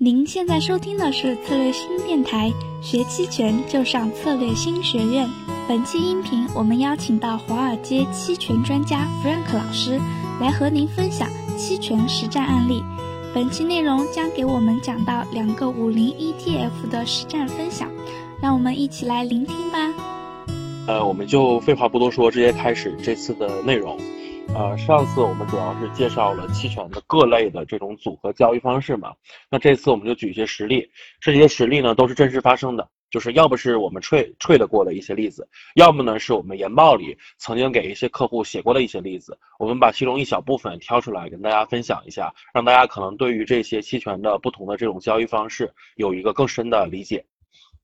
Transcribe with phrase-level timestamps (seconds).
[0.00, 5.28] 您现在收听的是策略新电台，学期权就上策略新学院。
[5.66, 10.00] 本期音频我们邀请到华尔街期权专家 Frank 老师
[10.40, 12.80] 来和您分享期权实战案例。
[13.34, 17.90] 本期内容将给我们讲到两个五零 ETF 的实战分享，
[18.40, 19.78] 让我们一起来聆听吧。
[20.86, 23.98] 呃，我们就废话不多说，直接开始这次的内容。
[24.54, 29.14] 呃，上次我们主要是介绍了期权的各类的这种组合交易方式嘛，
[29.48, 30.90] 那这次我们就举一些实例，
[31.20, 47.24] 这些实例呢都是真实发生的，就是要不是我们吹吹得过的一些例子，要么呢是我们研报里曾经给一些客户写过的一些例子，我们把其中一小部分挑出来跟大家分享一下，让大家可能对于这些期权的不同的这种交易方式有一个更深的理解。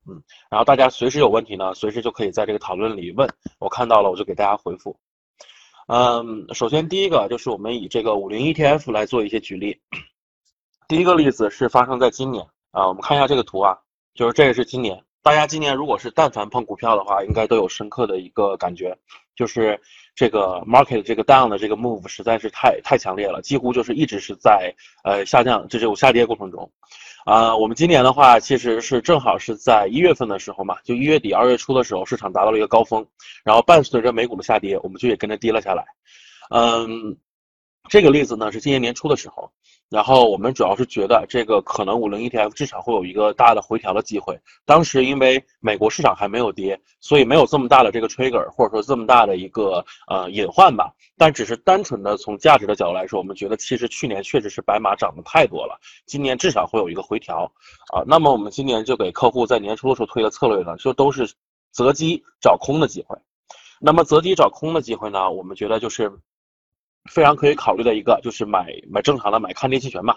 [0.09, 0.21] 嗯，
[0.51, 3.29] 然后大家随时有问题呢，随时就可以在这个讨论里问，
[3.61, 4.99] 我看到了我就给大家回复。
[5.87, 9.81] 嗯，首先第一个就是我们以这个五零 ETF 来做一些举例。
[10.89, 13.79] 第一个例子是发生在今年啊，我们看一下这个图啊，
[14.15, 15.03] 就是这个是今年。
[15.25, 18.95] 大家今年如果是但凡碰股票的话，应该都有深刻的一个感觉，
[19.35, 19.81] 就是
[20.15, 24.71] 这个 market 这个 down 的这个 move 实在是太太强烈了，几乎就是一直是在
[25.03, 26.71] 呃下降，这种下跌过程中。
[27.25, 33.07] 啊，我们今年的话，其实是正好是在一月份的时候嘛，就一月底二月初的时候，市场达到了一个高峰，
[33.43, 35.87] 然后伴随着美股的下跌，我们就也跟着跌了下来。
[36.51, 37.17] 嗯，
[37.89, 39.51] 这个例子呢是今年年初的时候。
[39.91, 44.37] 然后我们主要是觉得这个可能五零 ETF 至少会有一个大的回调的机会。
[44.65, 50.93] 当时因为美国市场还没有跌，所以没有这么大的这个 trigger，或者说这么大的一个呃隐患吧。
[51.17, 57.45] 但只是单纯的从价值的角度来说，我们觉得其实去年确实是白马涨得太多了，今年至少会有一个回调
[57.93, 58.03] 啊。
[58.07, 61.31] 那么我们今年就给客户在年初的时候推的策略呢，就都是
[61.71, 63.17] 择机找空的机会。
[63.81, 66.11] 那么择机找空的机会呢，我们觉得就是。
[67.11, 70.17] 非常可以考虑的一个就是买买正常的买看跌期权嘛，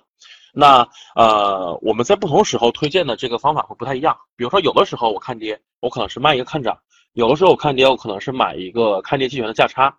[0.54, 4.18] 那呃我们在不同时候推荐的这个方法会不太一样。
[4.38, 6.74] 比如说有的时候我看跌，我可能是卖一个看涨；
[7.14, 9.94] 有的时候我看跌，我可能是买一个看跌期权的价差。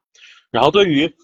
[0.51, 1.15] 然后对于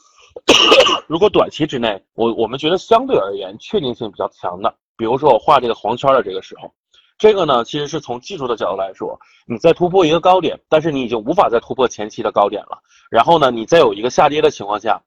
[1.09, 6.71] 如果短期之内，我我们觉得相对而言确定性比较强的，比如说我画这个黄圈的这个时候，
[7.17, 12.83] 这个呢其实是从技术的角度来说，你在突破一个高点，但是你已经无法再突破前期的高点了。
[13.11, 15.01] 然后呢，你再有一个下跌的情况下。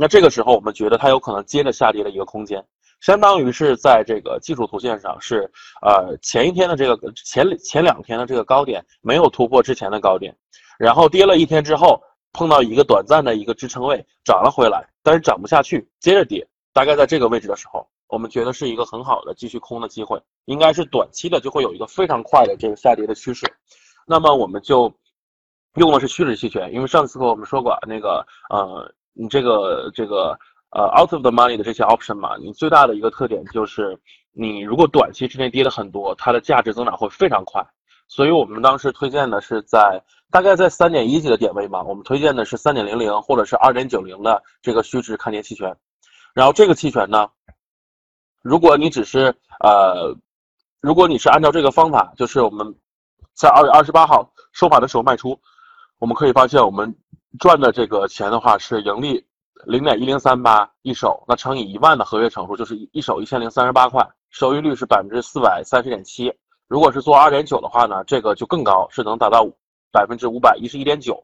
[0.00, 2.64] 那这个时候，我们觉得它有可能接着下跌的一个空间，
[3.00, 5.50] 相当于是在这个技术图线上是，
[5.82, 10.32] 呃，前一天的这个前前两天的这个高点没有突破之前的高点，
[10.78, 12.00] 然后跌了一天之后
[12.32, 23.52] 碰到一个短暂的一个支撑位涨了回来，但是涨不下去，接着跌，大概在这个位置的时候，我们觉得是一个很好的继续空的机会，应该是短期的就会有一个非常快的这个下跌的趋势，
[24.06, 24.94] 那么我们就
[25.74, 28.94] 用的是趋势期权，因为上次课我们说过那个呃。
[29.20, 30.38] 你这个这个
[30.70, 33.98] 呃 out of the money 的这些 option 嘛，你最大的一个特点就是，
[34.30, 37.60] 你如果短期之内跌的很多，它的价值增长会非常快。
[38.06, 45.76] 所以我们当时推荐的是在大概在三点一级的点位嘛，我们推荐的是三点零零或者是二点九零的这个虚值看跌期权。
[46.32, 47.28] 然后这个期权呢，
[48.40, 50.14] 如果你只是呃，
[50.80, 52.72] 如果你是按照这个方法，就是我们
[53.34, 55.36] 在二月二十八号收盘的时候卖出，
[55.98, 56.94] 我们可以发现我们。
[57.38, 59.24] 赚的这个钱的话是盈利
[59.66, 66.32] 零点一零三八一手，那乘以一万的合约成数就是一手一千零三十八块，收益率是百分之四百三十点七。
[66.68, 69.46] 如果是做二点九的话呢，这个就更高，是能达到
[69.90, 71.22] 百分之五百一十一点九。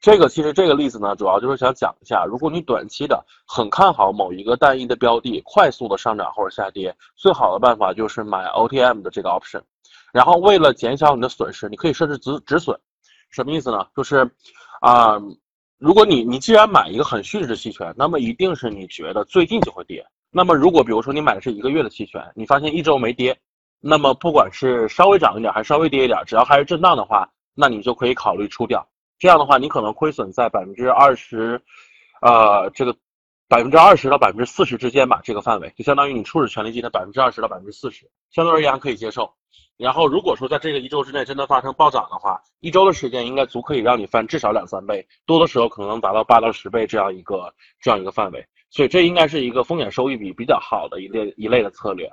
[0.00, 9.62] 这个其实这个例子呢，主要就是想讲一下，如果你短期的很看好某一个单一的标的快速的上涨或者下跌，最好的办法就是买 OTM 的这个 option。
[10.12, 12.78] 然后为了减小你的损失，你可以设置止止损，
[13.36, 13.86] 什么意思呢？
[13.96, 14.28] 就是。
[14.80, 15.18] 啊，
[15.78, 20.06] 如果你你既然买一个很虚值的期权，那么一定是你觉得最近就会跌。
[20.30, 23.34] 那么如果比如说你买的是一个月的期权，你发现一周没跌，
[23.80, 28.86] 那么不管是稍微涨一点还是稍微跌一点，只要还是震荡的话，那你就可以考虑出掉。
[29.18, 31.58] 这样的话，你可能亏损在百分之二十，
[32.20, 32.94] 呃，这个
[33.48, 39.32] 百分之二十到百分之四十之间吧，这个范围就相当于你初始权利金的百分之二十到百分之四十，相对而言可以接受。
[39.76, 48.44] 然后，如果说在这个一周之内真的发生暴涨的话，一周的时间应该足可以让你翻至少两三倍，多的时候可能能达到八到十倍这样一个这样一个范围。
[48.70, 52.10] 所以这应该是一个风险收益比比较好的一类一类的策略。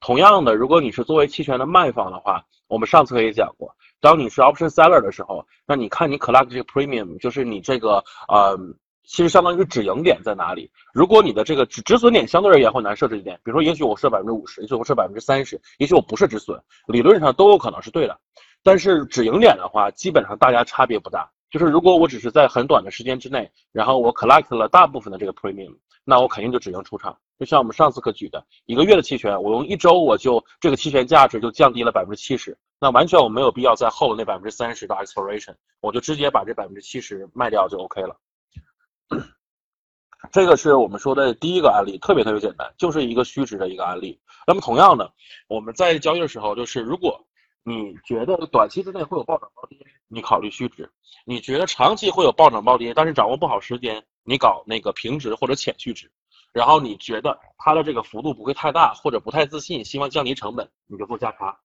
[0.00, 8.58] 同样的，如果你是作为期权的卖方的话，我们上次也讲过，当你是 option seller 的时候，那你看你 collect 这个 premium，就是你这个呃。
[9.06, 10.70] 其实相当于止盈点在哪里？
[10.92, 18.18] 如果你的这个止止损点相对而言会难设置一点，比如说，也许我设百分之五十，也许我设百分之三十，也许我不设止损，理论上都有可能是对的。
[18.62, 21.30] 但是止盈点的话，基本上大家差别不大。
[21.50, 27.16] 就是如果我只是在很短的时间之内，然后我 collect 了大部分的这个 premium，那我肯定就止盈出场。
[27.38, 38.16] 就像我们上次课举的一个月的期权，我用一周我就这个期权价值就降低了百分之七十，那完全我没有必要在后那百分之三十的 expiration，我就直接把这百分之七十卖掉就 OK 了。
[40.32, 44.20] 这个是我们说的第一个案例，特别特别简单，就是一个虚值的一个案例。
[44.46, 45.12] 那么同样的，
[45.48, 47.26] 我们在交易的时候，就是如果
[47.62, 49.78] 你觉得短期之内会有暴涨暴跌，
[50.08, 50.84] 你考虑虚值；
[51.24, 56.10] 你觉得长期会有暴涨暴跌，但是掌握不好时间，你搞那个平值或者浅虚值。
[56.52, 61.58] 然后你觉得它的这个幅度不会太大，或者不太自信，希望降低成本，你就做价差。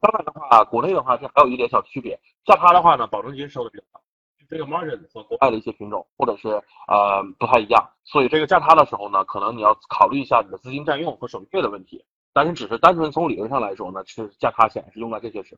[0.00, 4.00] 当然的话，国内的话这还有一点小区别，价差的话呢，保证金收的比较高。
[4.48, 6.48] 这个 margin 和国外的一些品种或者是
[6.88, 12.04] 呃不太一样，所以这个价差的时候呢，可能你要考虑一下你的资金占用和手续费的问题。
[12.32, 15.56] 但是只是单纯从理论上来说呢，是价差显然是用在这些事，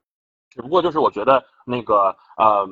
[0.50, 2.68] 只不过就是我觉得那个嗯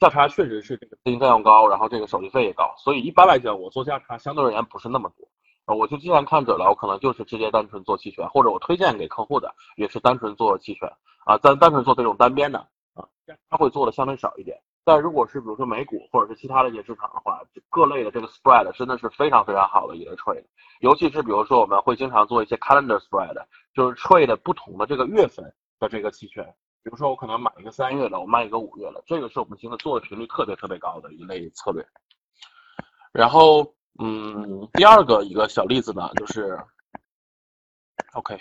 [0.00, 5.28] 价差确实是这个资金占用高，然后这个手续费也高，所以一般来讲我做价差相对而言不是那么多。
[5.74, 10.90] 我就既然看准了，我可能就是直接单纯做期权，或者我推荐给客户的也是单纯做期权
[11.24, 12.58] 啊，单单纯做这种单边的
[12.94, 14.58] 啊，价差会做的相对少一点。
[14.86, 17.40] 但如果是比如说美股或者是其他的一些市场的话，
[17.70, 20.44] 各类的这个 spread 真的是非常非常好的一个 trade，
[20.80, 23.34] 尤其是比如说我们会经常做一些 calendar spread，
[23.74, 25.42] 就是 trade 不同的这个月份
[25.80, 26.44] 的这个期权，
[26.82, 31.82] 比如说我可能买一个三月的，我卖一个五月的，这个是我们现在做的频率特别特别高的一类策略。
[33.10, 36.60] 然后，嗯，第二个一个小例子呢，就是
[38.12, 38.38] ，OK。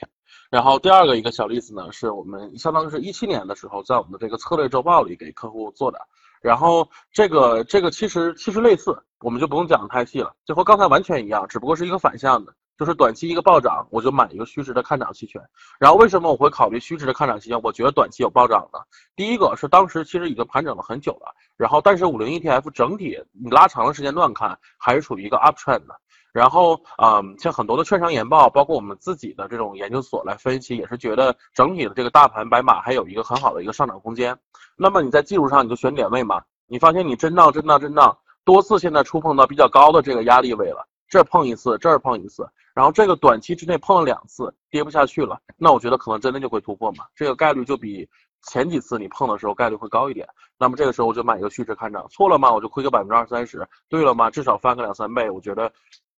[0.50, 6.00] 然后第二个一个小例子呢，是我们相当于是一七年的时候，在我们的这个策略周报里给客户做的。
[6.44, 15.42] 然后这个这个其实其实类似，我们就不用讲的太细了，就和刚才完全一样，只不过是一个反向的，就是短期一个暴涨，我就买一个虚值的看涨期权。
[15.80, 17.58] 然后为什么我会考虑虚值的看涨期权？
[17.64, 18.80] 我觉得短期有暴涨呢？
[19.16, 25.96] 第一个是当时其实已经盘整了很久了，然后但是五零 ETF 整体你拉长了时间段看，还是处于一个 uptrend 的。
[26.34, 34.36] 然后，嗯，像很多的券商研报，包括我们自己的这种研究所来分析，也是觉得整体的这个大盘白马还有一个很好的一个上涨空间。
[34.76, 48.10] 那么你在技术上你就选点位嘛，你发现你震荡、震荡、震荡多次，现在触碰到比较高的这个压力位了，这儿碰一次，这儿碰一次，然后这个短期之内碰了两次，跌不下去了，那我觉得可能真的就会突破嘛，这个概率就比
[48.48, 50.28] 前几次你碰的时候概率会高一点。
[50.58, 52.52] 那么这个时候我就买一个虚值看涨，错了吗？
[52.52, 54.32] 我就亏个百分之二三十，对了吗？
[54.32, 55.72] 至少翻个两三倍，我觉得。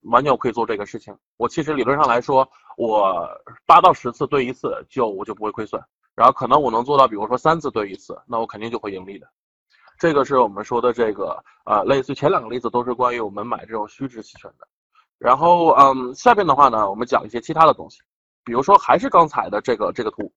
[0.04, 1.16] 完全我可以做这个事情。
[1.36, 3.28] 我其实理论上来说，我
[3.66, 5.82] 八到十次对一次就我就不会亏损，
[6.14, 9.26] 然后可能我能做到，比如说三次对一次，那我肯定就会盈利的。
[9.98, 14.66] 这个是我们说的这个呃，类似前两个例子都是关于我们买这种虚值期权的。
[15.18, 18.00] 然后嗯，下边的话呢，我们讲一些其他的东西，
[18.44, 20.32] 比如说还是刚才的这个这个图，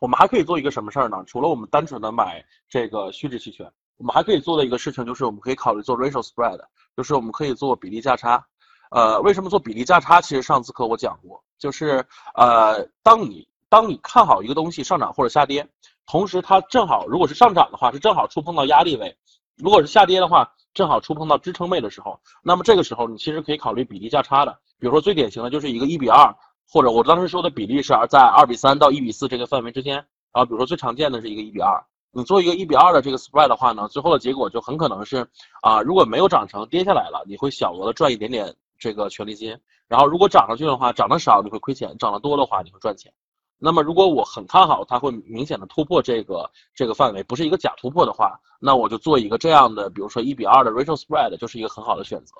[0.00, 1.22] 我们还可以做一个什么事儿呢？
[1.26, 3.70] 除了我们单纯的买这个虚值期权。
[3.98, 6.60] 我们还可以做的一个事情就是，我们可以考虑做 ratio spread，
[6.96, 8.46] 就是我们可以做比例价差。
[8.90, 10.20] 呃，为什么做比例价差？
[10.20, 15.66] 其实上次课我讲过，就是呃，当你当你看好一个东西上涨或者下跌，
[16.06, 19.08] 同时它正好如果是上涨的话，是正好触碰到压力位；
[19.56, 24.58] 如果是下跌的话，正好触碰到支撑位的时候，那么这个时候你其实可以考虑比例价差的。
[24.78, 26.32] 比如说最典型的就是一个一比二，
[26.70, 29.94] 或者我当时说的比例是在二比三到一比四这个范围之间。
[29.96, 31.82] 然后比如说最常见的是一个一比二。
[32.16, 35.28] 你做一个一比二的这个 spread 的话呢，最后的结果就很可能是，
[35.60, 39.54] 啊，如果没有涨成跌下来了，你会小额的赚一点点这个权利金，
[39.86, 43.12] 然后如果涨上去的话，涨得少你会亏钱，涨得多的话你会赚钱。
[43.58, 52.34] 那么如果我很看好它会明显的突破这个这个范围，不是一个假突破的话，那我就做一个这样的，比如说一比二的 ratio spread 就是一个很好的选择。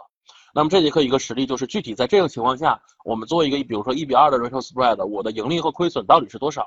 [0.54, 6.66] 那么这节课一个实例就是具体在这个情况下，我们做一个比如说一比二的 ratio spread，我的盈利和亏损到底是多少？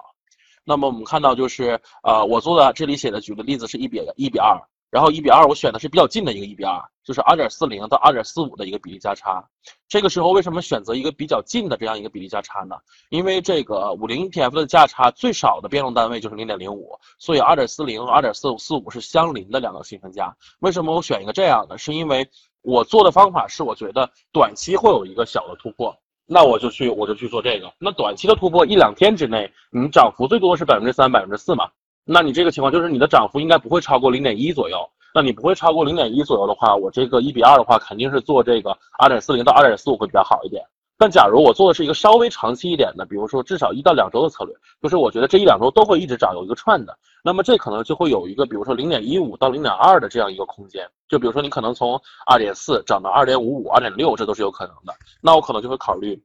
[0.63, 9.43] 那么我们看到就是，呃，我做的这里写的举的例子是一比一比二，然后一比二我选的是比较近的一个一比二，就是二点四零到二点四五的一个比例价差。
[9.87, 12.75] 这个时候为什么选择一个比较近的这样一个比例价差呢？
[13.09, 20.35] 因为这个五零 ETF 的价差最少的变动单位就是零点零五，所以二点四零和二点四五四五是相邻的两个新分价。
[20.59, 21.77] 为什么我选一个这样的？
[21.77, 22.29] 是因为
[22.61, 25.95] 我做的方法是我觉得短期会有一个小的突破。
[26.31, 27.73] 那我就去，我就去做这个。
[27.79, 31.67] 那短期的突破一两天之内，你涨幅最多是百分之三、百分之四嘛？
[32.05, 34.77] 那你这个情况就是你的涨幅应该不会超过零点一左右。
[35.11, 40.63] 那你不会超过零点一左右的话，我这个一比二的话，肯定是做这个二点四零到二点四五会比较好一点。
[40.99, 50.89] 但假如我做的是一个稍微长期一点的，比如说至少一到两周的策略，就是我觉得这一两周都会一直涨，有一个串的，那么这可能就会有一个，比如说零点一五到零点二的这样一个空间。
[51.07, 54.93] 就比如说你可能从二点四涨到二点五五、二点六，这都是有可能的。
[55.21, 56.21] 那我可能就会考虑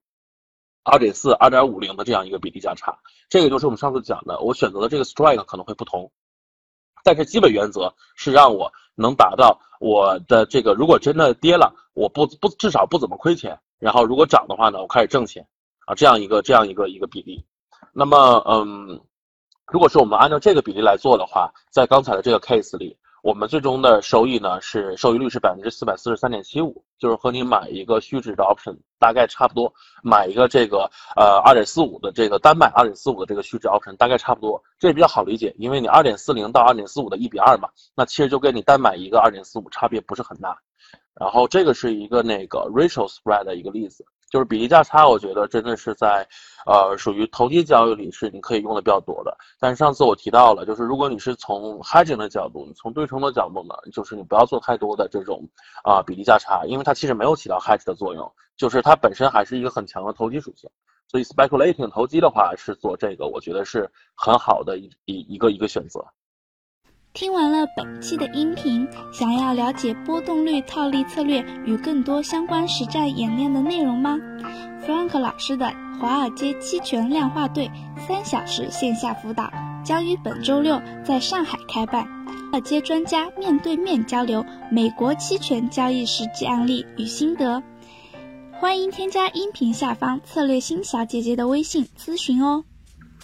[0.85, 2.99] 二点四、二点五零的这样一个比例价差。
[3.29, 6.11] 这个就是我们上次讲的，我选择的这个 strike 可能会不同。
[7.03, 15.47] 但是基本原则是让我能达到我的这个，如果真的跌了，我不不至少不怎么亏钱，然后如果涨的话呢，我开始挣钱，
[15.87, 17.45] 啊，这样一个这样一个一个比例。
[17.93, 19.01] 那么，嗯，
[19.73, 22.97] 如果是我们按照这个比例来做的话，在刚才的这个 case 里。
[23.23, 40.59] 我们最终的收益呢是收益率是百分之四百四十三点七五，就是和你买一个虚值的 option 大概差不多，买一个这个呃二点四五的这个单买二点四五的这个虚值 option 大概差不多，这也比较好理解，因为你二点四零到二点四五的一比二嘛，那其实就跟你单买一个二点四五差别不是很大。
[41.19, 44.05] 然后这个是一个那个 ratio spread 的一个例子。
[44.35, 46.27] 就是比例价差，我觉得真的是在，
[46.67, 49.33] 呃，属于投机交易里是你可以用的比较多的。
[49.61, 55.49] 但是上次我提到了，就是如果你是从 hedging 的角度，你从对冲的角度呢，就是你不要做太多的这种
[55.85, 60.69] 啊比例价差，因为它其实没有起到 hedge 的作用，就是它本身还是一个很强的投机属性。
[61.07, 66.05] 所以 speculating 投机的话是做这个，我觉得是很好的一一一个一个选择。
[67.15, 74.19] 听完了本期的音频，想要了解波动率套利策略与更多相关实战演练的内容吗
[74.85, 77.71] ？Frank 老师的华尔街期权量化队
[78.05, 79.49] 三小时线下辅导
[79.85, 82.05] 将于本周六在上海开办，
[82.51, 87.63] 华尔街专家面对面交流美国期权交易实际案例与心得。
[88.59, 92.65] 欢迎添加音频下方策略星小姐姐的微信咨询哦。